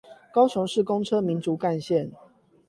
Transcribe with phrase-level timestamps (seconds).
[0.33, 2.09] 高雄市公車民族幹線